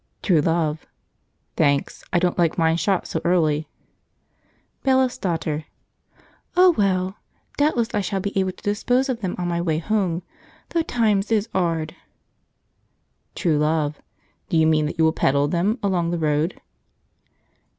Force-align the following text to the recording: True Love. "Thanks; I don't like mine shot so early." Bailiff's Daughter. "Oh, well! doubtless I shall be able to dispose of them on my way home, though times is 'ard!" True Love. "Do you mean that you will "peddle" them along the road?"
True 0.23 0.41
Love. 0.41 0.87
"Thanks; 1.55 2.03
I 2.11 2.17
don't 2.17 2.35
like 2.35 2.57
mine 2.57 2.77
shot 2.77 3.05
so 3.05 3.21
early." 3.23 3.67
Bailiff's 4.81 5.19
Daughter. 5.19 5.65
"Oh, 6.57 6.71
well! 6.71 7.17
doubtless 7.55 7.89
I 7.93 8.01
shall 8.01 8.19
be 8.19 8.35
able 8.35 8.53
to 8.53 8.63
dispose 8.63 9.09
of 9.09 9.21
them 9.21 9.35
on 9.37 9.47
my 9.47 9.61
way 9.61 9.77
home, 9.77 10.23
though 10.69 10.81
times 10.81 11.31
is 11.31 11.49
'ard!" 11.53 11.95
True 13.35 13.59
Love. 13.59 14.01
"Do 14.49 14.57
you 14.57 14.65
mean 14.65 14.87
that 14.87 14.97
you 14.97 15.03
will 15.03 15.13
"peddle" 15.13 15.47
them 15.47 15.77
along 15.83 16.09
the 16.09 16.17
road?" 16.17 16.59